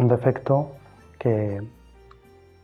[0.00, 0.72] un defecto
[1.18, 1.60] que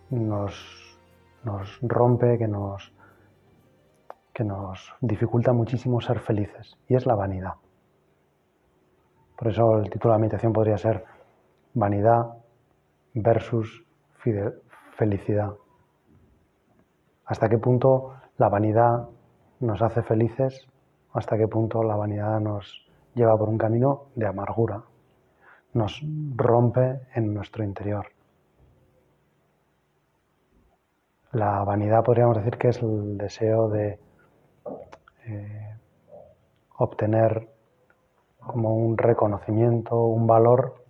[0.09, 0.99] nos,
[1.45, 2.91] nos rompe, que nos,
[4.33, 7.53] que nos dificulta muchísimo ser felices, y es la vanidad.
[9.37, 11.05] Por eso el título de la meditación podría ser
[11.75, 12.39] vanidad
[13.13, 13.85] versus
[14.97, 15.53] felicidad.
[17.27, 19.11] ¿Hasta qué punto la vanidad
[19.61, 20.67] nos hace felices?
[21.13, 24.85] ¿Hasta qué punto la vanidad nos lleva por un camino de amargura,
[25.77, 26.03] nos
[26.35, 28.07] rompe en nuestro interior.
[31.33, 33.99] La vanidad podríamos decir que es el deseo de
[35.27, 35.77] eh,
[36.79, 37.49] obtener
[38.39, 40.83] como un reconocimiento, un valor,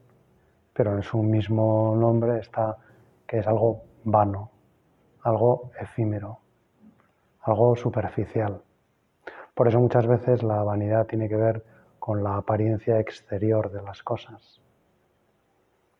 [0.73, 2.77] pero en su mismo nombre está
[3.27, 4.51] que es algo vano,
[5.23, 6.39] algo efímero,
[7.41, 8.63] algo superficial.
[9.53, 11.65] Por eso muchas veces la vanidad tiene que ver
[11.99, 14.61] con la apariencia exterior de las cosas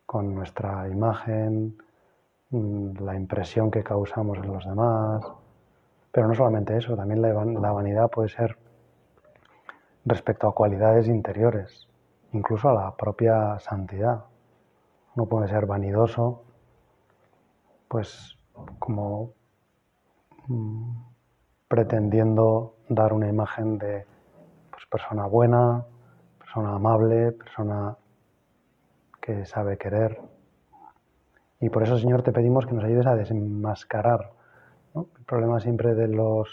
[0.07, 1.77] con nuestra imagen,
[2.51, 5.25] mm, la impresión que causamos en los demás.
[6.13, 8.57] Pero no solamente eso, también la vanidad puede ser
[10.07, 11.89] respecto a cualidades interiores,
[12.33, 14.25] incluso a la propia santidad.
[15.17, 16.45] Uno puede ser vanidoso,
[17.89, 18.39] pues
[18.79, 19.33] como
[20.47, 20.93] mm,
[21.69, 24.07] pretendiendo dar una imagen de
[24.71, 25.85] pues, persona buena,
[26.39, 27.97] persona amable, persona
[29.27, 30.21] que sabe querer.
[31.61, 34.31] Y por eso, Señor, te pedimos que nos ayudes a desenmascarar
[34.95, 36.49] el problema siempre de los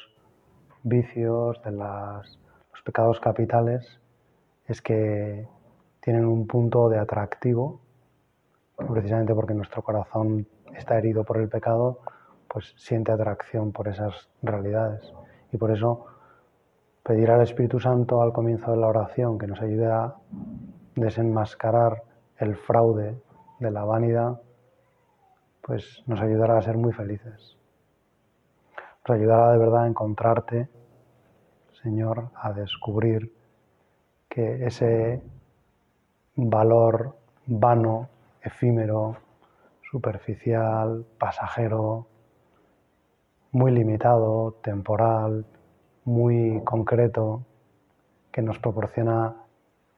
[0.82, 2.40] vicios, de los
[2.84, 4.02] pecados capitales,
[4.66, 5.48] es que
[6.02, 7.80] tienen un punto de atractivo,
[8.76, 12.00] precisamente porque nuestro corazón está herido por el pecado,
[12.48, 15.14] pues siente atracción por esas realidades.
[15.52, 16.08] Y por eso
[17.04, 20.16] pedir al Espíritu Santo al comienzo de la oración que nos ayude a
[20.96, 22.04] desenmascarar
[22.38, 23.22] el fraude
[23.60, 24.42] de la vanidad,
[25.62, 27.58] pues nos ayudará a ser muy felices.
[29.08, 30.70] Nos ayudará de verdad a encontrarte,
[31.82, 33.34] Señor, a descubrir
[34.30, 35.22] que ese
[36.36, 38.10] valor vano,
[38.42, 39.18] efímero,
[39.92, 42.08] superficial, pasajero,
[43.52, 45.46] muy limitado, temporal,
[46.06, 47.46] muy concreto,
[48.32, 49.43] que nos proporciona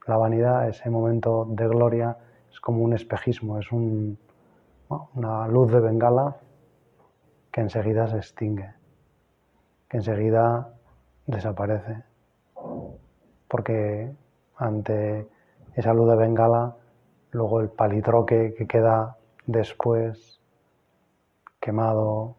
[0.08, 2.18] la vanidad, ese momento de gloria,
[2.52, 6.38] es como un espejismo, es una luz de bengala
[7.52, 8.74] que enseguida se extingue,
[9.90, 10.74] que enseguida
[11.26, 12.04] desaparece,
[13.48, 14.14] porque
[14.58, 15.28] ante
[15.74, 16.76] esa luz de bengala,
[17.32, 20.40] luego el palitroque que queda después,
[21.60, 22.36] quemado,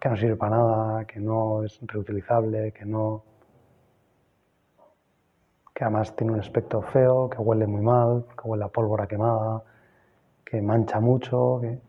[0.00, 3.24] que no sirve para nada, que no es reutilizable, que no
[5.74, 9.62] que además tiene un aspecto feo, que huele muy mal, que huele a pólvora quemada,
[10.44, 11.80] que mancha mucho, que...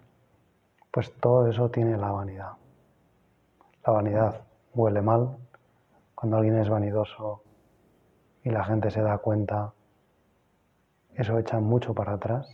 [0.91, 2.53] pues todo eso tiene la vanidad.
[3.85, 4.41] La vanidad
[4.73, 5.37] huele mal.
[6.15, 7.41] Cuando alguien es vanidoso
[8.43, 9.73] y la gente se da cuenta,
[11.15, 12.47] eso echa mucho para atrás.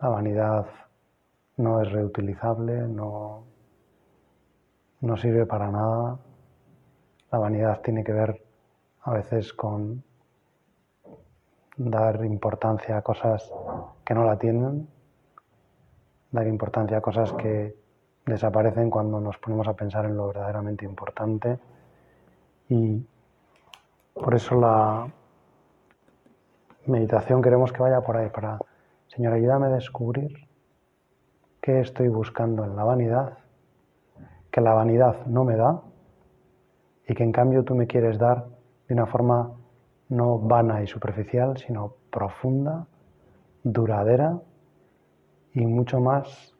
[0.00, 0.66] La vanidad
[1.56, 3.42] no es reutilizable, no,
[5.00, 6.18] no sirve para nada.
[7.32, 8.47] La vanidad tiene que ver
[9.08, 10.04] a veces con
[11.78, 13.50] dar importancia a cosas
[14.04, 14.86] que no la tienen,
[16.30, 17.74] dar importancia a cosas que
[18.26, 21.58] desaparecen cuando nos ponemos a pensar en lo verdaderamente importante.
[22.68, 23.02] Y
[24.12, 25.08] por eso la
[26.84, 28.58] meditación queremos que vaya por ahí para,
[29.06, 30.36] Señor, ayúdame a descubrir
[31.62, 33.38] qué estoy buscando en la vanidad,
[34.50, 35.80] que la vanidad no me da
[37.06, 38.57] y que en cambio tú me quieres dar
[38.88, 39.52] de una forma
[40.08, 42.86] no vana y superficial, sino profunda,
[43.62, 44.40] duradera
[45.52, 46.54] y mucho más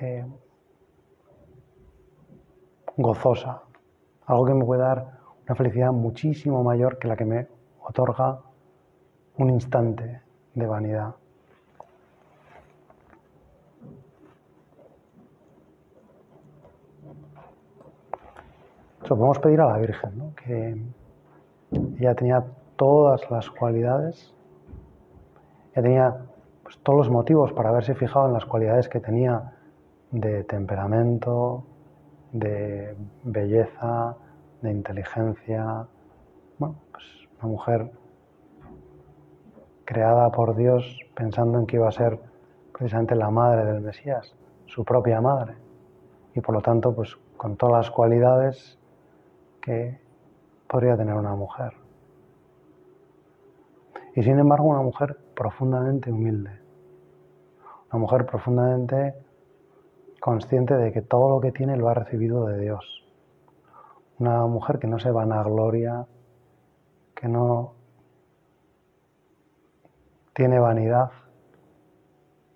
[0.00, 0.24] eh,
[2.96, 3.62] gozosa.
[4.26, 7.46] Algo que me puede dar una felicidad muchísimo mayor que la que me
[7.82, 8.40] otorga
[9.36, 10.22] un instante
[10.54, 11.14] de vanidad.
[19.02, 20.34] Eso podemos pedir a la Virgen, ¿no?
[20.36, 20.78] que
[22.04, 22.44] ella tenía
[22.76, 24.34] todas las cualidades,
[25.72, 26.16] ella tenía
[26.62, 29.52] pues, todos los motivos para haberse fijado en las cualidades que tenía
[30.10, 31.64] de temperamento,
[32.32, 34.16] de belleza,
[34.62, 35.86] de inteligencia.
[36.58, 37.04] Bueno, pues
[37.38, 37.90] una mujer
[39.84, 42.18] creada por Dios pensando en que iba a ser
[42.72, 44.34] precisamente la madre del Mesías,
[44.66, 45.54] su propia madre.
[46.34, 48.78] Y por lo tanto, pues con todas las cualidades
[49.60, 50.00] que
[50.68, 51.79] podría tener una mujer.
[54.14, 56.60] Y sin embargo, una mujer profundamente humilde.
[57.92, 59.14] Una mujer profundamente
[60.20, 63.04] consciente de que todo lo que tiene lo ha recibido de Dios.
[64.18, 66.06] Una mujer que no se vanagloria,
[67.14, 67.74] que no
[70.34, 71.10] tiene vanidad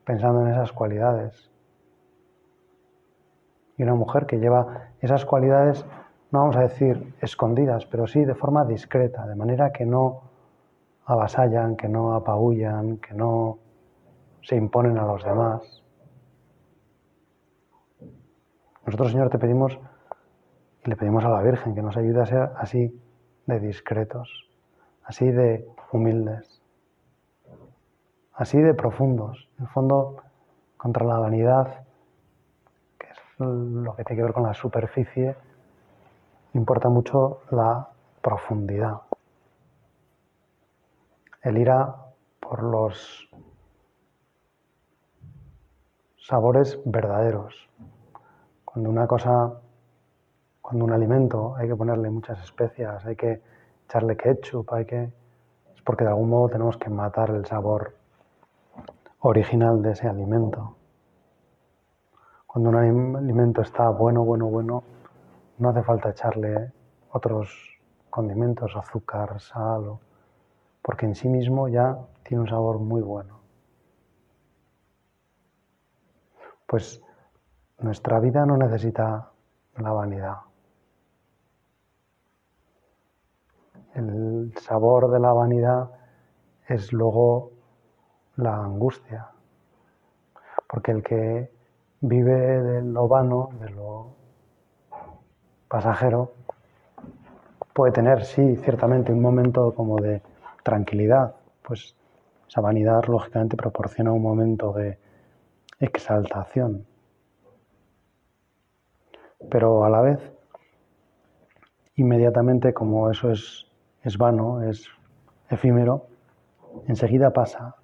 [0.04, 1.50] pensando en esas cualidades.
[3.76, 5.84] Y una mujer que lleva esas cualidades,
[6.30, 10.33] no vamos a decir escondidas, pero sí de forma discreta, de manera que no
[11.06, 13.58] avasallan, que no apabullan, que no
[14.42, 15.82] se imponen a los demás.
[18.86, 19.78] Nosotros, Señor, te pedimos
[20.84, 23.00] y le pedimos a la Virgen que nos ayude a ser así
[23.46, 24.48] de discretos,
[25.04, 26.62] así de humildes,
[28.34, 29.48] así de profundos.
[29.58, 30.16] En el fondo,
[30.76, 31.84] contra la vanidad,
[32.98, 35.34] que es lo que tiene que ver con la superficie,
[36.52, 37.88] importa mucho la
[38.20, 39.00] profundidad.
[41.44, 41.94] El ir a
[42.40, 43.28] por los
[46.16, 47.68] sabores verdaderos,
[48.64, 49.52] cuando una cosa,
[50.62, 53.42] cuando un alimento hay que ponerle muchas especias, hay que
[53.84, 55.02] echarle ketchup, hay que...
[55.74, 57.94] es porque de algún modo tenemos que matar el sabor
[59.20, 60.76] original de ese alimento.
[62.46, 62.76] Cuando un
[63.16, 64.82] alimento está bueno, bueno, bueno,
[65.58, 66.72] no hace falta echarle
[67.12, 69.98] otros condimentos, azúcar, sal,
[70.84, 73.40] porque en sí mismo ya tiene un sabor muy bueno.
[76.66, 77.02] Pues
[77.78, 79.30] nuestra vida no necesita
[79.78, 80.36] la vanidad.
[83.94, 85.90] El sabor de la vanidad
[86.68, 87.52] es luego
[88.36, 89.28] la angustia,
[90.68, 91.50] porque el que
[92.02, 94.08] vive de lo vano, de lo
[95.66, 96.34] pasajero,
[97.72, 100.33] puede tener, sí, ciertamente un momento como de
[100.64, 101.94] tranquilidad, pues
[102.48, 104.98] esa vanidad lógicamente proporciona un momento de
[105.78, 106.86] exaltación,
[109.50, 110.32] pero a la vez,
[111.94, 113.66] inmediatamente como eso es,
[114.02, 114.88] es vano, es
[115.48, 116.06] efímero,
[116.88, 117.76] enseguida pasa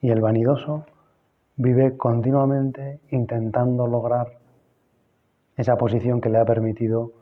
[0.00, 0.84] y el vanidoso
[1.56, 4.38] vive continuamente intentando lograr
[5.56, 7.12] esa posición que le ha permitido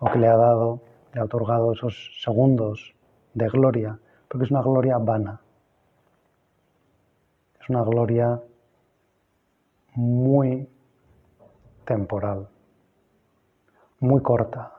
[0.00, 0.82] o que le ha dado,
[1.14, 2.94] le ha otorgado esos segundos
[3.32, 3.98] de gloria,
[4.36, 5.40] porque es una gloria vana.
[7.58, 8.38] Es una gloria
[9.94, 10.68] muy
[11.86, 12.48] temporal
[14.00, 14.72] muy corta,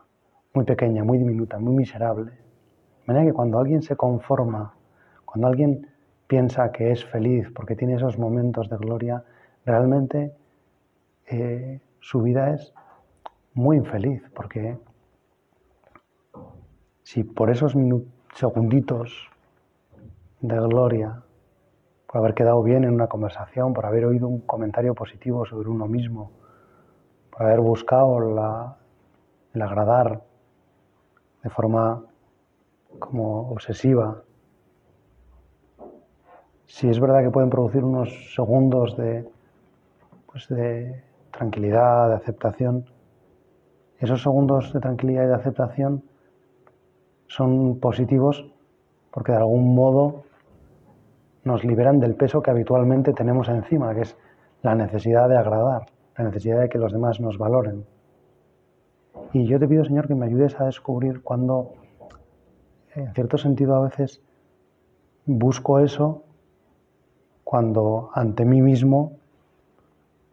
[0.54, 2.32] muy pequeña, muy diminuta, muy miserable.
[2.32, 4.76] De manera que cuando alguien se conforma,
[5.26, 5.88] cuando alguien
[6.28, 9.24] piensa que es feliz porque tiene esos momentos de gloria,
[9.66, 10.34] realmente
[11.26, 12.74] eh, su vida es
[13.54, 14.78] muy infeliz, porque
[17.04, 17.74] si por esos
[18.36, 19.30] segunditos
[20.42, 21.24] de gloria,
[22.06, 25.88] por haber quedado bien en una conversación, por haber oído un comentario positivo sobre uno
[25.88, 26.32] mismo,
[27.32, 28.20] por haber buscado
[29.54, 30.22] el agradar
[31.44, 32.04] de forma
[33.00, 34.24] como obsesiva.
[36.66, 39.28] Si es verdad que pueden producir unos segundos de,
[40.32, 42.86] pues de tranquilidad, de aceptación,
[44.00, 46.04] esos segundos de tranquilidad y de aceptación
[47.28, 48.46] son positivos
[49.12, 50.26] porque de algún modo
[51.48, 54.18] nos liberan del peso que habitualmente tenemos encima, que es
[54.62, 55.88] la necesidad de agradar,
[56.18, 57.86] la necesidad de que los demás nos valoren.
[59.34, 61.74] Y yo te pido, Señor, que me ayudes a descubrir cuando,
[62.96, 64.22] en cierto sentido, a veces
[65.26, 66.24] busco eso
[67.44, 69.14] cuando ante mí mismo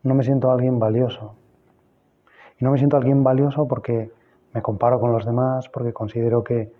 [0.03, 1.35] no me siento alguien valioso.
[2.59, 4.11] Y no me siento alguien valioso porque
[4.53, 6.73] me comparo con los demás, porque considero que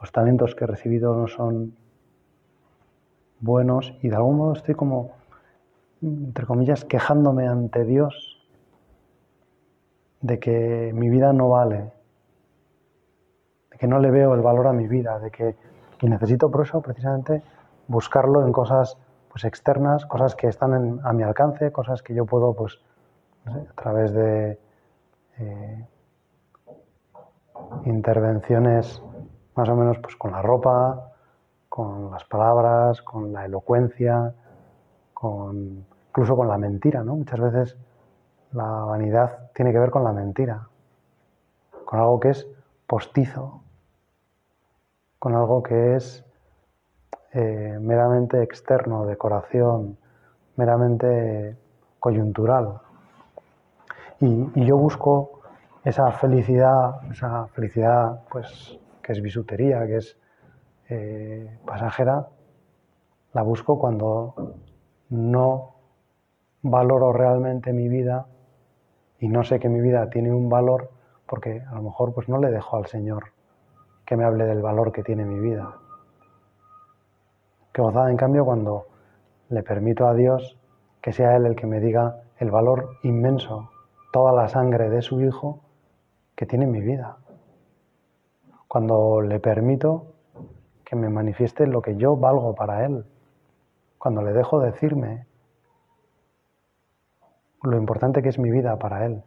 [0.00, 1.74] los talentos que he recibido no son
[3.40, 5.12] buenos y de algún modo estoy como,
[6.02, 8.46] entre comillas, quejándome ante Dios
[10.20, 11.92] de que mi vida no vale,
[13.70, 15.56] de que no le veo el valor a mi vida, de que
[16.02, 17.42] y necesito por eso precisamente
[17.88, 18.96] buscarlo en cosas
[19.30, 22.80] pues externas, cosas que están a mi alcance, cosas que yo puedo pues
[23.46, 24.58] a través de
[25.38, 25.86] eh,
[27.84, 29.02] intervenciones
[29.54, 31.09] más o menos pues con la ropa,
[31.70, 34.34] con las palabras, con la elocuencia,
[35.14, 37.14] con, incluso con la mentira, ¿no?
[37.14, 37.78] Muchas veces
[38.52, 40.66] la vanidad tiene que ver con la mentira,
[41.84, 42.46] con algo que es
[42.88, 43.62] postizo,
[45.20, 46.24] con algo que es
[47.32, 49.96] eh, meramente externo, decoración,
[50.56, 51.56] meramente
[52.00, 52.80] coyuntural.
[54.18, 55.40] Y, yo busco
[55.84, 60.18] esa felicidad, esa felicidad pues, que es bisutería, que es
[60.90, 62.28] eh, pasajera,
[63.32, 64.34] la busco cuando
[65.10, 65.74] no
[66.62, 68.26] valoro realmente mi vida
[69.18, 70.90] y no sé que mi vida tiene un valor
[71.26, 73.32] porque a lo mejor pues no le dejo al Señor
[74.04, 75.76] que me hable del valor que tiene mi vida.
[77.72, 78.86] Que gozada en cambio cuando
[79.48, 80.58] le permito a Dios
[81.00, 83.70] que sea Él el que me diga el valor inmenso,
[84.12, 85.60] toda la sangre de su Hijo
[86.34, 87.18] que tiene mi vida.
[88.66, 90.06] Cuando le permito
[90.90, 93.04] que me manifieste lo que yo valgo para Él.
[93.96, 95.24] Cuando le dejo decirme
[97.62, 99.22] lo importante que es mi vida para Él.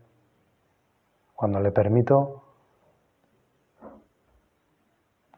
[1.33, 2.43] Cuando le permito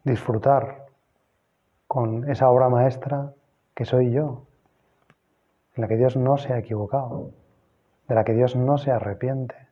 [0.03, 0.88] disfrutar
[1.86, 3.32] con esa obra maestra
[3.75, 4.48] que soy yo,
[5.75, 7.34] en la que Dios no se ha equivocado,
[8.08, 9.67] de la que Dios no se arrepiente.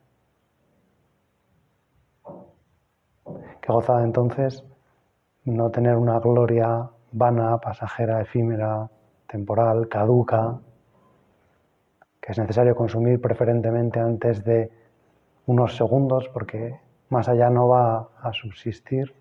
[3.60, 4.64] Que gozada entonces
[5.44, 8.90] no tener una gloria vana, pasajera, efímera,
[9.28, 10.58] temporal, caduca,
[12.20, 14.70] que es necesario consumir preferentemente antes de
[15.46, 19.14] unos segundos porque más allá no va a subsistir.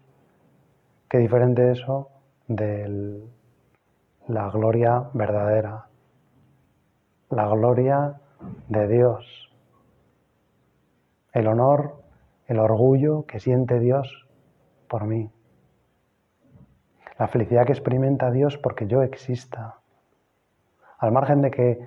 [1.09, 2.09] Qué diferente eso
[2.47, 3.21] de
[4.27, 5.87] la gloria verdadera,
[7.29, 8.21] la gloria
[8.69, 9.51] de Dios,
[11.33, 12.01] el honor,
[12.47, 14.27] el orgullo que siente Dios
[14.87, 15.29] por mí,
[17.23, 19.77] la felicidad que experimenta Dios porque yo exista,
[20.97, 21.79] al margen de que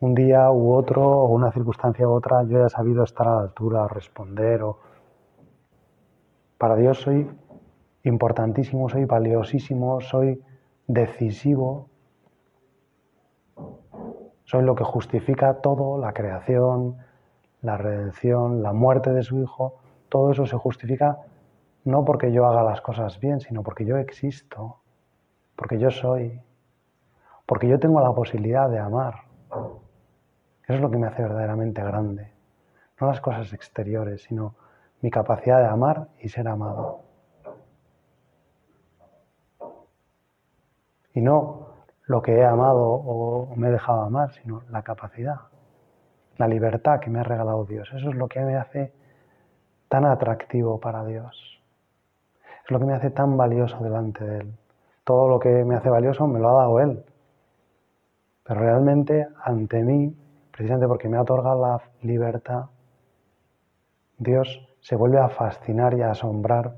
[0.00, 3.40] un día u otro o una circunstancia u otra yo haya sabido estar a la
[3.44, 4.78] altura, responder o
[6.58, 7.30] para Dios soy
[8.02, 10.44] importantísimo, soy valiosísimo, soy
[10.86, 11.88] decisivo,
[14.44, 16.98] soy lo que justifica todo, la creación,
[17.62, 19.76] la redención, la muerte de su Hijo,
[20.10, 21.20] todo eso se justifica
[21.84, 24.80] no porque yo haga las cosas bien, sino porque yo existo,
[25.54, 26.40] porque yo soy,
[27.46, 29.14] porque yo tengo la posibilidad de amar.
[30.64, 32.32] Eso es lo que me hace verdaderamente grande.
[33.00, 34.54] No las cosas exteriores, sino
[35.02, 37.00] mi capacidad de amar y ser amado.
[41.12, 41.68] Y no
[42.06, 45.40] lo que he amado o me he dejado amar, sino la capacidad,
[46.38, 47.88] la libertad que me ha regalado Dios.
[47.94, 48.94] Eso es lo que me hace
[49.88, 51.53] tan atractivo para Dios.
[52.64, 54.54] Es lo que me hace tan valioso delante de Él.
[55.04, 57.04] Todo lo que me hace valioso me lo ha dado Él.
[58.44, 60.16] Pero realmente ante mí,
[60.50, 62.66] precisamente porque me ha otorgado la libertad,
[64.18, 66.76] Dios se vuelve a fascinar y a asombrar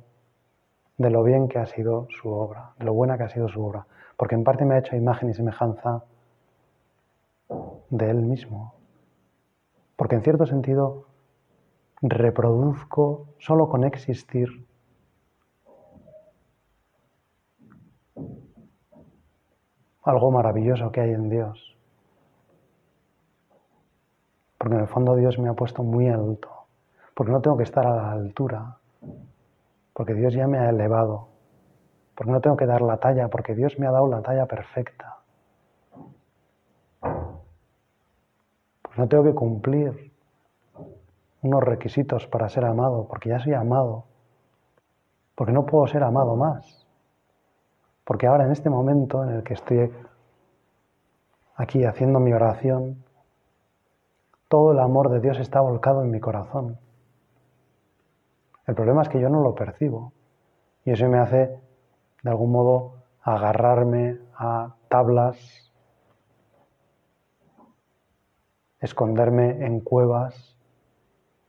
[0.97, 3.65] de lo bien que ha sido su obra, de lo buena que ha sido su
[3.65, 6.03] obra porque en parte me ha hecho imagen y semejanza
[7.91, 8.75] de Él mismo.
[9.97, 11.07] Porque en cierto sentido
[12.03, 14.67] reproduzco solo con existir
[20.07, 21.77] algo maravilloso que hay en Dios.
[24.57, 26.49] Porque en el fondo Dios me ha puesto muy alto.
[27.15, 28.79] Porque no tengo que estar a la altura.
[29.93, 31.37] Porque Dios ya me ha elevado
[32.17, 35.19] porque no tengo que dar la talla, porque Dios me ha dado la talla perfecta.
[37.01, 40.13] Pues no tengo que cumplir
[41.43, 44.05] unos requisitos para ser amado, porque ya soy amado,
[45.35, 46.86] porque no puedo ser amado más,
[48.07, 49.93] porque ahora en este momento en el que estoy
[51.57, 53.05] aquí haciendo mi oración,
[54.49, 56.79] todo el amor de Dios está volcado en mi corazón.
[58.65, 60.13] El problema es que yo no lo percibo
[60.85, 61.59] y eso me hace
[62.23, 65.73] de algún modo agarrarme a tablas,
[68.81, 70.57] esconderme en cuevas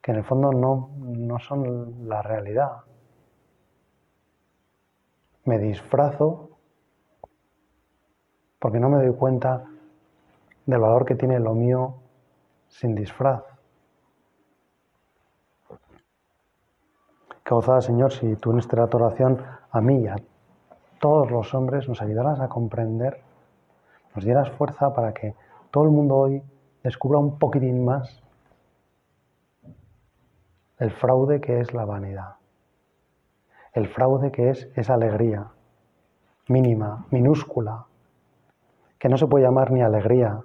[0.01, 2.77] que en el fondo no, no son la realidad.
[5.45, 6.46] Me disfrazo
[8.67, 9.63] porque no me doy cuenta
[10.65, 11.93] del valor que tiene lo mío
[12.67, 13.41] sin disfraz.
[17.49, 20.17] Gozada, Señor, si tú en esta oración a mí y a
[20.99, 23.21] todos los hombres nos ayudarás a comprender,
[24.13, 25.33] nos dieras fuerza para que
[25.71, 26.43] todo el mundo hoy
[26.83, 28.21] descubra un poquitín más
[30.79, 32.35] el fraude que es la vanidad,
[33.71, 35.47] el fraude que es esa alegría
[36.49, 37.85] mínima, minúscula,
[38.99, 40.41] que no se puede llamar ni alegría,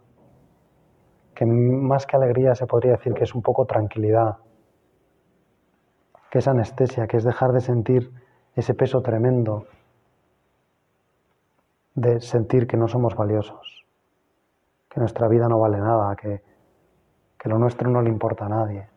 [1.35, 4.39] que más que alegría se podría decir que es un poco tranquilidad,
[6.31, 8.13] que es anestesia, que es dejar de sentir
[8.55, 9.67] ese peso tremendo
[11.95, 13.87] de sentir que no somos valiosos,
[14.89, 16.43] que nuestra vida no vale nada, que,
[17.39, 18.89] que lo nuestro no le importa a nadie.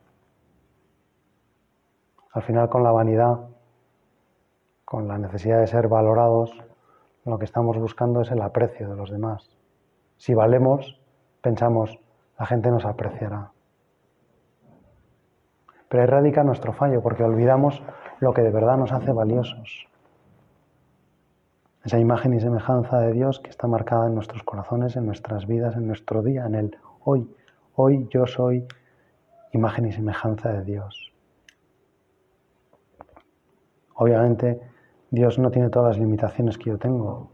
[2.31, 3.49] Al final con la vanidad,
[4.83, 6.51] con la necesidad de ser valorados,
[7.25, 9.49] lo que estamos buscando es el aprecio de los demás.
[10.17, 11.01] Si valemos,
[11.41, 11.99] pensamos,
[12.39, 13.51] la gente nos apreciará.
[15.89, 17.81] Pero ahí radica nuestro fallo, porque olvidamos
[18.19, 19.87] lo que de verdad nos hace valiosos.
[21.83, 25.75] Esa imagen y semejanza de Dios que está marcada en nuestros corazones, en nuestras vidas,
[25.75, 27.29] en nuestro día, en el hoy.
[27.75, 28.67] Hoy yo soy
[29.51, 31.13] imagen y semejanza de Dios.
[33.95, 34.59] Obviamente,
[35.11, 37.31] Dios no tiene todas las limitaciones que yo tengo,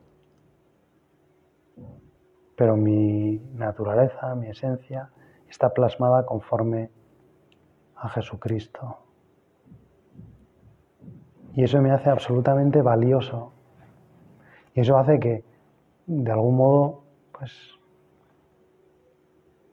[2.56, 5.10] pero mi naturaleza, mi esencia,
[5.50, 6.92] está plasmada conforme
[7.96, 8.98] a Jesucristo.
[11.54, 13.51] Y eso me hace absolutamente valioso.
[14.74, 15.44] Y eso hace que,
[16.06, 17.51] de algún modo, pues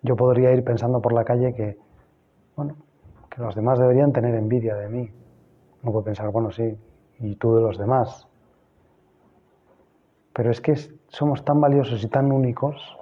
[0.03, 1.79] yo podría ir pensando por la calle que,
[2.57, 2.77] bueno,
[3.31, 5.11] que los demás deberían tener envidia de mí.
[5.83, 6.77] No puedo pensar, bueno, sí,
[7.21, 8.27] y tú de los demás.
[10.33, 10.77] Pero es que
[11.09, 12.97] somos tan valiosos y tan únicos.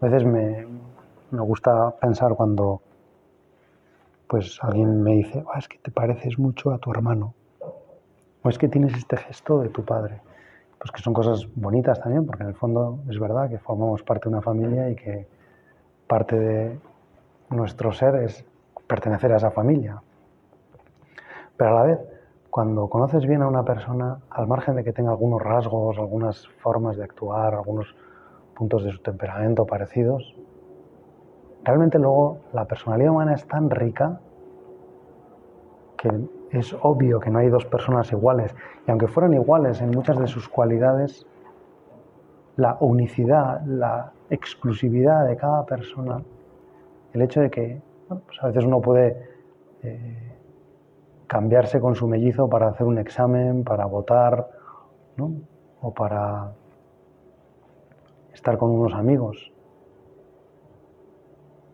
[0.00, 0.66] A veces me,
[1.30, 2.82] me gusta pensar cuando
[4.26, 7.34] pues alguien me dice, es que te pareces mucho a tu hermano,
[8.42, 10.20] o es que tienes este gesto de tu padre.
[10.78, 14.28] Pues que son cosas bonitas también, porque en el fondo es verdad que formamos parte
[14.28, 15.26] de una familia y que
[16.06, 16.80] parte de
[17.50, 18.44] nuestro ser es
[18.86, 20.00] pertenecer a esa familia.
[21.56, 21.98] Pero a la vez,
[22.50, 26.96] cuando conoces bien a una persona, al margen de que tenga algunos rasgos, algunas formas
[26.96, 27.94] de actuar, algunos
[28.56, 30.34] puntos de su temperamento parecidos,
[31.62, 34.20] realmente luego la personalidad humana es tan rica
[35.96, 36.10] que
[36.50, 38.54] es obvio que no hay dos personas iguales.
[38.86, 41.26] Y aunque fueran iguales en muchas de sus cualidades,
[42.56, 46.22] la unicidad, la exclusividad de cada persona,
[47.12, 49.28] el hecho de que pues a veces uno puede
[49.82, 50.39] eh,
[51.30, 54.50] cambiarse con su mellizo para hacer un examen, para votar,
[55.80, 56.50] o para
[58.32, 59.52] estar con unos amigos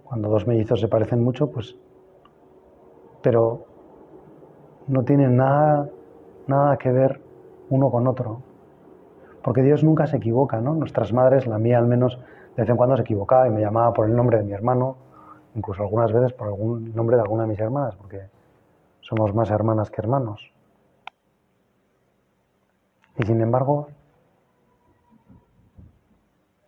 [0.05, 1.75] cuando dos mellizos se parecen mucho, pues,
[3.23, 3.65] pero
[4.89, 5.89] no tienen nada,
[6.47, 7.23] nada que ver
[7.71, 8.43] uno con otro.
[9.43, 10.75] Porque Dios nunca se equivoca, ¿no?
[10.75, 12.21] Nuestras madres, la mía al menos,
[12.57, 14.97] de vez en cuando se equivocaba y me llamaba por el nombre de mi hermano,
[15.55, 18.36] incluso algunas veces por algún nombre de alguna de mis hermanas, porque
[19.07, 20.53] somos más hermanas que hermanos.
[23.19, 23.89] Y sin embargo,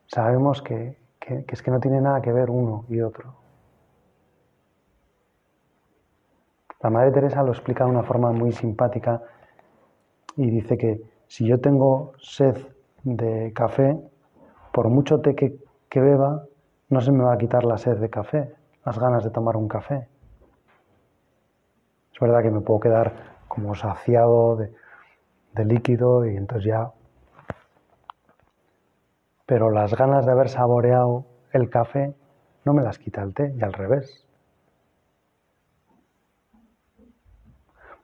[0.06, 0.96] sabemos que
[1.28, 3.34] que, es que no tiene nada que ver uno y otro.
[6.80, 9.20] La Madre Teresa lo explica de una forma muy simpática
[10.36, 12.56] y dice que si yo tengo sed
[13.02, 13.98] de café,
[14.72, 16.44] por mucho té que, que beba,
[16.88, 19.68] no se me va a quitar la sed de café, las ganas de tomar un
[19.68, 20.08] café.
[22.18, 23.12] Es verdad que me puedo quedar
[23.46, 24.74] como saciado de,
[25.64, 26.90] líquido y entonces ya
[29.46, 32.12] pero las ganas de haber saboreado el café
[32.64, 34.26] no me las quita el té y al revés.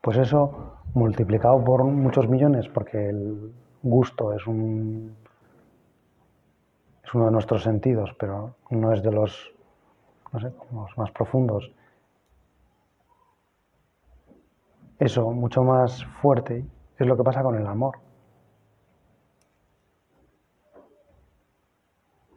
[0.00, 5.16] Pues eso multiplicado por muchos millones, porque el gusto es un
[7.02, 9.52] es uno de nuestros sentidos, pero no es de los
[10.96, 11.72] más profundos.
[15.04, 16.64] Eso, mucho más fuerte,
[16.98, 17.98] es lo que pasa con el amor.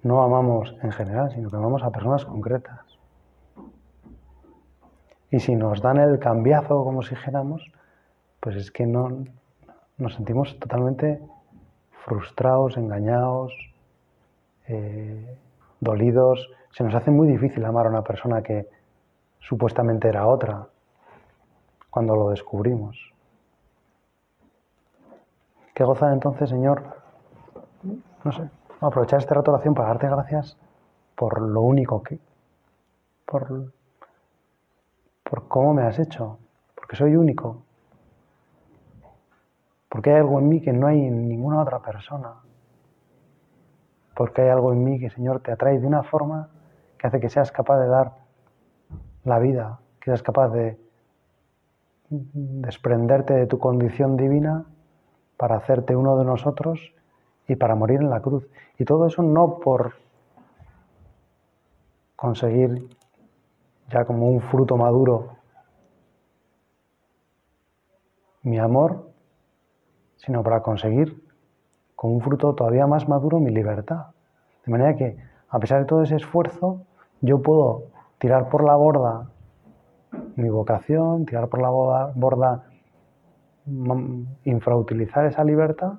[0.03, 2.85] no amamos en general, sino que amamos a personas concretas.
[5.31, 7.71] Y si nos dan el cambiazo, como si dijéramos,
[8.41, 9.25] pues es que no,
[9.97, 11.21] nos sentimos totalmente
[12.05, 13.53] frustrados, engañados,
[14.67, 15.37] eh,
[15.79, 16.49] dolidos.
[16.71, 18.67] Se nos hace muy difícil amar a una persona que
[19.39, 20.67] supuestamente era otra
[21.97, 23.11] cuando lo descubrimos.
[25.73, 26.83] Qué goza entonces, Señor,
[28.23, 30.59] no sé, aprovechar este rato oración para darte gracias
[31.15, 32.19] por lo único que,
[33.25, 33.73] por,
[35.23, 36.37] por cómo me has hecho,
[36.75, 37.63] porque soy único,
[39.89, 42.35] porque hay algo en mí que no hay en ninguna otra persona,
[44.15, 46.49] porque hay algo en mí que, Señor, te atrae de una forma
[46.99, 48.11] que hace que seas capaz de dar
[49.23, 50.86] la vida, que seas capaz de
[52.09, 54.65] desprenderte de tu condición divina
[55.35, 56.93] para hacerte uno de nosotros
[57.47, 58.47] y para morir en la cruz.
[58.77, 59.93] Y todo eso no por
[62.15, 62.89] conseguir
[63.89, 65.37] ya como un fruto maduro
[68.43, 69.09] mi amor,
[70.17, 71.23] sino para conseguir
[71.95, 74.07] con un fruto todavía más maduro mi libertad.
[74.65, 75.17] De manera que,
[75.49, 76.81] a pesar de todo ese esfuerzo,
[77.21, 77.83] yo puedo
[78.19, 79.29] tirar por la borda
[80.37, 82.63] mi vocación, tirar por la borda,
[83.65, 85.93] mm, infrautilizar esa libertad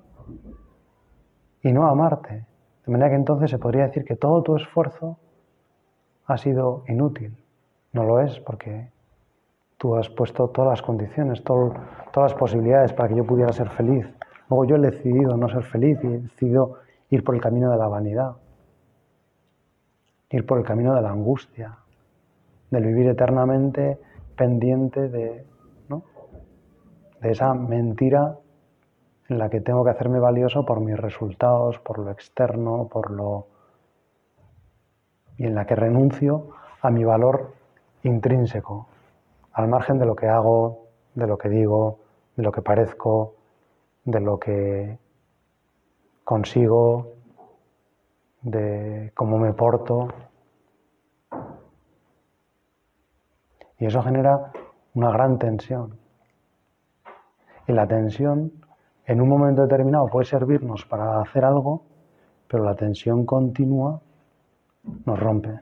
[1.62, 2.46] y no amarte.
[2.86, 5.18] De manera que entonces se podría decir que todo tu esfuerzo
[6.26, 7.36] ha sido inútil.
[7.92, 8.90] No lo es porque
[9.76, 11.74] tú has puesto todas las condiciones, todas
[12.14, 14.06] las posibilidades para que yo pudiera ser feliz.
[14.48, 16.78] Luego yo he decidido no ser feliz y he decidido
[17.10, 18.36] ir por el camino de la vanidad,
[20.30, 21.76] ir por el camino de la angustia,
[22.70, 23.98] del vivir eternamente
[24.38, 25.44] pendiente de,
[27.20, 28.38] de esa mentira
[29.28, 33.48] en la que tengo que hacerme valioso por mis resultados, por lo externo, por lo
[35.36, 36.48] y en la que renuncio
[36.80, 37.54] a mi valor
[38.02, 38.88] intrínseco,
[39.52, 42.00] al margen de lo que hago, de lo que digo,
[42.36, 43.34] de lo que parezco,
[44.04, 44.98] de lo que
[46.24, 47.12] consigo,
[48.42, 50.08] de cómo me porto.
[53.78, 54.52] Y eso genera
[54.94, 55.98] una gran tensión.
[57.66, 58.52] Y la tensión
[59.06, 61.84] en un momento determinado puede servirnos para hacer algo,
[62.48, 64.00] pero la tensión continua
[65.04, 65.60] nos rompe.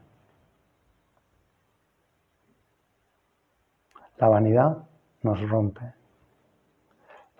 [4.19, 4.79] La vanidad
[5.23, 5.93] nos rompe.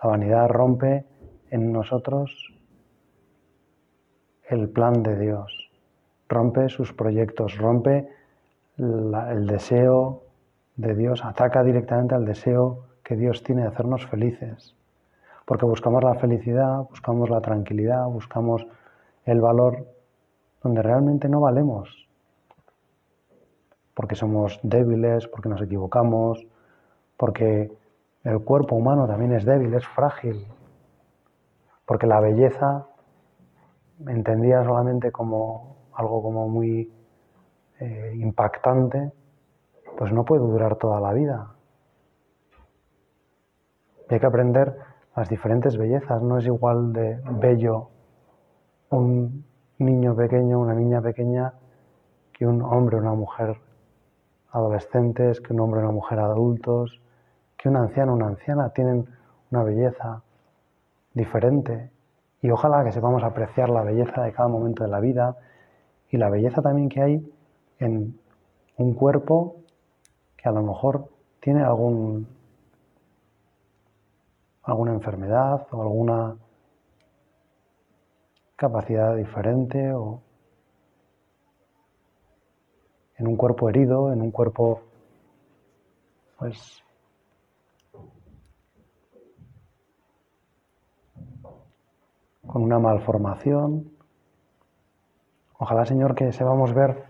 [0.03, 1.05] La vanidad rompe
[1.49, 2.53] en nosotros
[4.49, 5.71] el plan de Dios,
[6.29, 8.07] rompe sus proyectos, rompe
[8.77, 10.26] el deseo
[10.77, 14.75] de Dios, ataca directamente al deseo que Dios tiene de hacernos felices.
[15.45, 18.65] Porque buscamos la felicidad, buscamos la tranquilidad, buscamos
[19.25, 19.87] el valor
[20.61, 22.07] donde realmente no valemos.
[23.93, 26.45] Porque somos débiles, porque nos equivocamos,
[27.17, 27.71] porque
[28.23, 30.45] el cuerpo humano también es débil, es frágil,
[31.85, 32.85] porque la belleza,
[34.05, 36.91] entendida solamente como algo como muy
[37.79, 39.11] eh, impactante,
[39.97, 41.53] pues no puede durar toda la vida.
[44.09, 44.77] hay que aprender
[45.15, 47.89] las diferentes bellezas, no es igual de bello
[48.89, 49.43] un
[49.79, 51.53] niño pequeño, una niña pequeña,
[52.31, 53.57] que un hombre o una mujer
[54.51, 57.01] adolescentes, que un hombre o una mujer adultos,
[57.57, 59.09] que un anciano o una anciana tienen
[59.51, 60.21] una belleza
[61.13, 61.89] diferente.
[62.41, 65.35] Y ojalá que sepamos apreciar la belleza de cada momento de la vida
[66.09, 67.33] y la belleza también que hay
[67.79, 68.17] en
[68.77, 69.57] un cuerpo
[70.47, 72.27] a lo mejor tiene algún,
[74.63, 76.35] alguna enfermedad o alguna
[78.55, 80.21] capacidad diferente o
[83.17, 84.81] en un cuerpo herido, en un cuerpo
[86.37, 86.83] pues
[92.45, 93.91] con una malformación.
[95.59, 97.03] Ojalá, Señor, que sepamos ver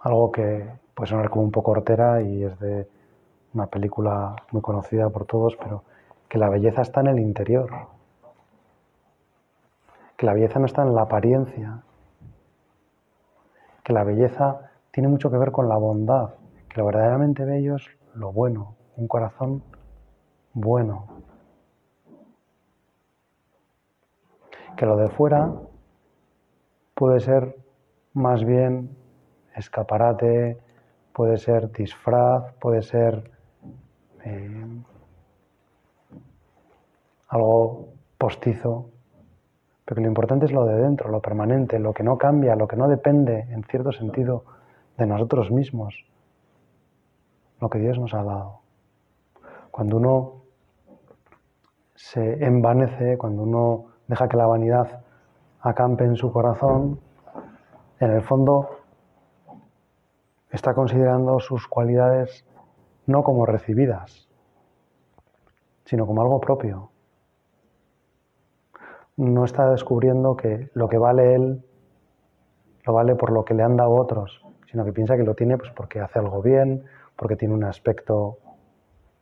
[0.00, 2.88] algo que puede sonar como un poco hortera y es de
[3.54, 5.82] una película muy conocida por todos, pero
[6.28, 7.70] que la belleza está en el interior,
[10.16, 11.82] que la belleza no está en la apariencia,
[13.82, 16.30] que la belleza tiene mucho que ver con la bondad,
[16.68, 19.62] que lo verdaderamente bello es lo bueno, un corazón
[20.54, 21.06] bueno,
[24.76, 25.52] que lo de fuera
[26.94, 27.56] puede ser
[28.14, 28.96] más bien
[29.54, 30.58] escaparate,
[31.12, 33.30] puede ser disfraz, puede ser
[34.24, 34.82] eh,
[37.28, 38.90] algo postizo,
[39.84, 42.76] pero lo importante es lo de dentro, lo permanente, lo que no cambia, lo que
[42.76, 44.44] no depende, en cierto sentido,
[44.96, 46.06] de nosotros mismos,
[47.60, 48.60] lo que Dios nos ha dado.
[49.70, 50.42] Cuando uno
[51.94, 55.02] se envanece, cuando uno deja que la vanidad
[55.60, 57.00] acampe en su corazón,
[58.00, 58.81] en el fondo
[60.52, 62.44] está considerando sus cualidades
[63.06, 64.28] no como recibidas,
[65.84, 66.90] sino como algo propio.
[69.16, 71.64] No está descubriendo que lo que vale él
[72.84, 75.56] lo vale por lo que le han dado otros, sino que piensa que lo tiene
[75.56, 76.84] pues porque hace algo bien,
[77.16, 78.38] porque tiene un aspecto,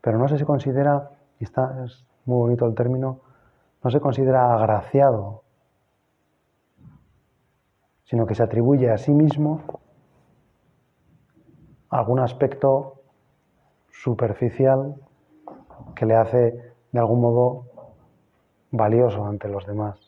[0.00, 3.20] pero no se considera, y está, es muy bonito el término,
[3.84, 5.42] no se considera agraciado,
[8.04, 9.60] sino que se atribuye a sí mismo
[11.90, 13.00] algún aspecto
[13.90, 14.94] superficial
[15.94, 17.66] que le hace de algún modo
[18.70, 19.98] valioso ante los demás.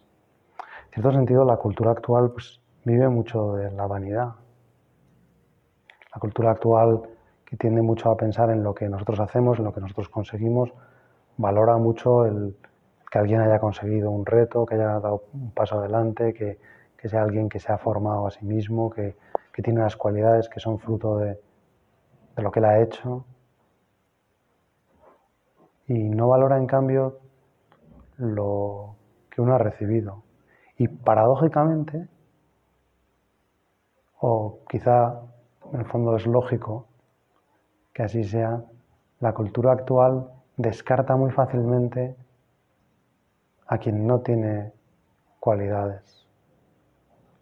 [0.86, 4.32] En cierto sentido, la cultura actual pues, vive mucho de la vanidad.
[6.14, 7.02] La cultura actual,
[7.44, 10.72] que tiende mucho a pensar en lo que nosotros hacemos, en lo que nosotros conseguimos,
[11.36, 12.24] valora mucho
[13.10, 16.58] que alguien haya conseguido un reto, que haya dado un paso adelante, que,
[17.08, 19.16] sea alguien que se ha formado a sí mismo, que,
[19.62, 21.38] tiene unas cualidades que son fruto de,
[22.36, 23.24] de lo que él ha hecho.
[25.88, 27.20] Y no valora, en cambio,
[28.16, 28.96] lo
[29.30, 30.22] que uno ha recibido.
[30.78, 32.08] Y paradójicamente,
[34.20, 35.20] o quizá
[35.72, 36.86] en el fondo es lógico
[37.92, 38.64] que así sea,
[39.20, 42.16] la cultura actual descarta muy fácilmente
[43.66, 44.72] a quien no tiene
[45.40, 46.26] cualidades.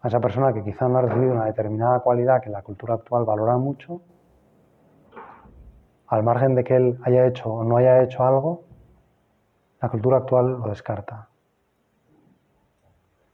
[0.01, 3.25] A esa persona que quizá no ha recibido una determinada cualidad que la cultura actual
[3.25, 4.01] valora mucho,
[6.11, 8.65] al margen de que él haya hecho o no haya hecho algo,
[9.81, 11.29] la cultura actual lo descarta.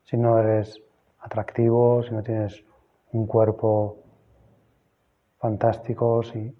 [0.04, 0.80] Si no eres
[1.20, 2.64] atractivo, si no tienes
[3.14, 3.98] un cuerpo
[5.40, 6.56] fantástico, si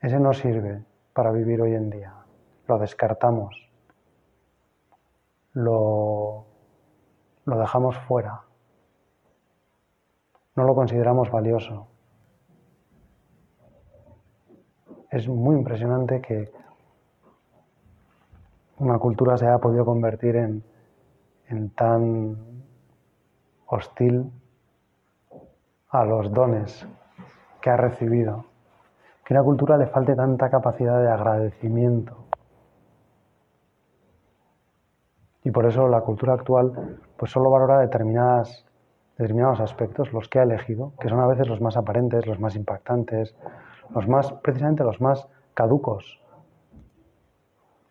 [0.00, 2.14] ese no sirve para vivir hoy en día.
[2.68, 3.68] Lo descartamos.
[5.54, 6.46] Lo,
[7.46, 8.42] lo dejamos fuera.
[10.54, 11.88] No lo consideramos valioso.
[15.10, 16.50] Es muy impresionante que
[18.78, 20.62] una cultura se haya podido convertir en,
[21.48, 22.36] en tan
[23.66, 24.30] hostil
[25.90, 26.86] a los dones
[27.60, 28.44] que ha recibido
[29.28, 32.16] que a una cultura le falte tanta capacidad de agradecimiento.
[35.44, 38.64] Y por eso la cultura actual pues solo valora determinadas,
[39.18, 42.56] determinados aspectos, los que ha elegido, que son a veces los más aparentes, los más
[42.56, 43.36] impactantes,
[43.90, 46.20] los más, precisamente los más caducos.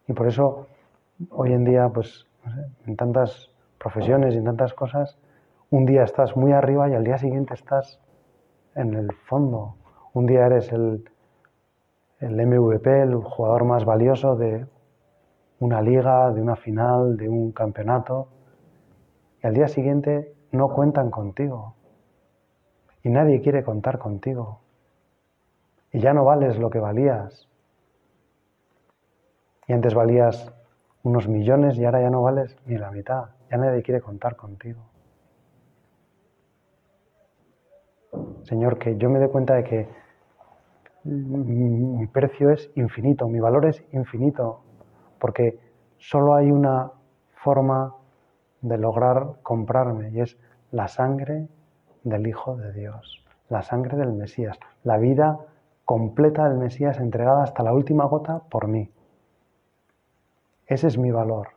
[0.08, 0.68] Y por eso
[1.32, 2.26] hoy en día, pues,
[2.86, 5.18] en tantas profesiones y en tantas cosas,
[5.70, 8.00] un día estás muy arriba y al día siguiente estás
[8.76, 9.76] en el fondo.
[10.14, 11.04] Un día eres el
[12.20, 14.66] el MVP, el jugador más valioso de
[15.60, 18.30] una liga, de una final, de un campeonato,
[19.44, 21.76] y al día siguiente no cuentan contigo.
[23.04, 24.62] Y nadie quiere contar contigo.
[25.92, 27.48] Y ya no vales lo que valías.
[29.68, 30.54] Y antes valías
[31.04, 33.30] unos millones y ahora ya no vales ni la mitad.
[33.50, 34.82] Ya nadie quiere contar contigo.
[38.44, 39.90] Señor, que yo me dé cuenta de que
[41.04, 44.62] mi precio es infinito, mi valor es infinito,
[45.20, 45.60] porque
[45.98, 46.92] solo hay una
[47.36, 47.94] forma
[48.62, 50.38] de lograr comprarme y es
[50.72, 51.48] la sangre
[52.04, 55.40] del Hijo de Dios, la sangre del Mesías, la vida
[55.88, 58.92] completa del Mesías entregada hasta la última gota por mí.
[60.66, 61.48] Ese es mi valor.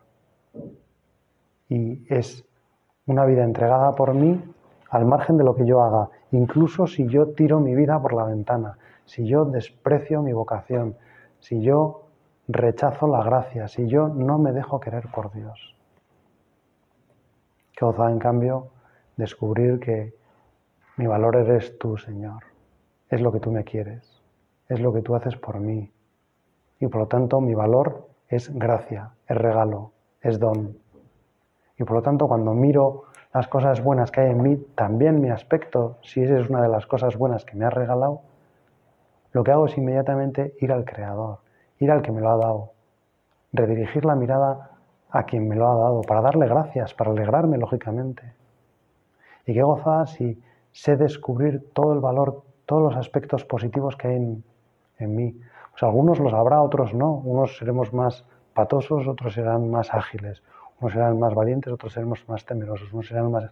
[1.69, 2.45] Y es
[3.07, 4.41] una vida entregada por mí
[4.91, 8.23] al margen de lo que yo haga, incluso si yo tiro mi vida por la
[8.25, 10.95] ventana, si yo desprecio mi vocación,
[11.41, 12.07] si yo
[12.47, 15.75] rechazo la gracia, si yo no me dejo querer por Dios.
[17.73, 18.69] Que oza, en cambio,
[19.17, 20.15] descubrir que
[20.99, 22.45] mi valor eres tú, Señor.
[23.09, 24.10] Es lo que tú me quieres,
[24.71, 25.91] es lo que tú haces por mí.
[26.79, 29.91] Y por lo tanto, mi valor es gracia, es regalo,
[30.23, 30.79] es don.
[31.77, 33.05] Y por lo tanto, cuando miro
[33.35, 36.69] las cosas buenas que hay en mí, también mi aspecto, si esa es una de
[36.69, 38.23] las cosas buenas que me has regalado,
[39.33, 41.39] lo que hago es inmediatamente ir al Creador,
[41.81, 42.73] ir al que me lo ha dado,
[43.53, 44.71] redirigir la mirada
[45.11, 48.35] a quien me lo ha dado, para darle gracias, para alegrarme, lógicamente.
[49.47, 54.17] Y qué gozada si sé descubrir todo el valor, todos los aspectos positivos que hay
[54.17, 54.45] en,
[55.01, 55.41] en mí.
[55.71, 57.13] Pues algunos los habrá, otros no.
[57.13, 60.43] Unos seremos más patosos, otros serán más ágiles.
[60.81, 62.93] Unos serán más valientes, otros seremos más temerosos.
[62.93, 63.51] Unos serán más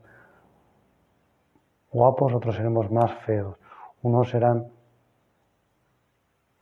[1.92, 3.56] guapos, otros seremos más feos.
[4.02, 4.68] Unos serán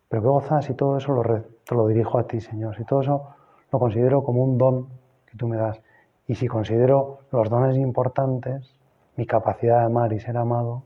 [0.09, 3.01] pero qué gozas si todo eso lo, te lo dirijo a ti, Señor, si todo
[3.01, 3.35] eso
[3.73, 4.89] lo considero como un don
[5.27, 5.83] que tú me das.
[6.29, 8.75] Y si considero los dones importantes,
[9.17, 10.83] mi capacidad de amar y ser amado,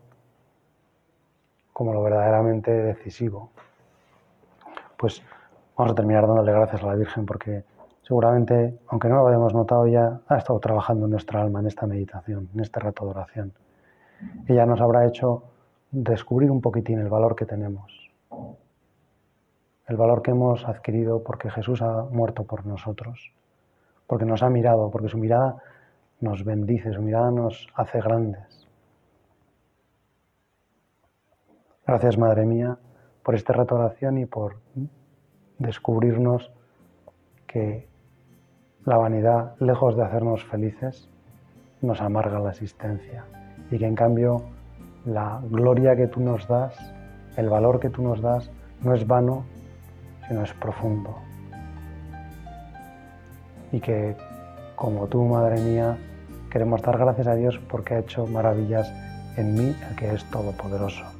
[1.73, 3.51] como lo verdaderamente decisivo,
[5.01, 5.23] pues
[5.77, 7.65] vamos a terminar dándole gracias a la Virgen porque
[8.03, 12.51] seguramente, aunque no lo hayamos notado ya, ha estado trabajando nuestra alma en esta meditación,
[12.55, 13.53] en este rato de oración.
[14.47, 15.45] Ella nos habrá hecho
[15.91, 18.01] descubrir un poquitín el valor que tenemos
[19.91, 23.33] el valor que hemos adquirido porque Jesús ha muerto por nosotros,
[24.07, 25.57] porque nos ha mirado, porque su mirada
[26.21, 28.69] nos bendice, su mirada nos hace grandes.
[31.85, 32.79] Gracias, Madre mía,
[33.23, 34.57] por este rato de oración y por
[35.59, 36.51] descubrirnos
[37.47, 37.89] que
[38.85, 41.09] la vanidad, lejos de hacernos felices,
[41.83, 43.25] nos amarga la existencia
[43.71, 44.43] y que en cambio
[45.05, 46.75] la gloria que tú nos das,
[47.37, 48.51] el valor que tú nos das,
[48.83, 49.45] no es vano,
[50.29, 51.17] sino es profundo.
[53.73, 54.17] Y que,
[54.77, 55.97] como tú, Madre mía,
[56.51, 58.93] queremos dar gracias a Dios porque ha hecho maravillas
[59.37, 61.20] en mí, el que es todopoderoso.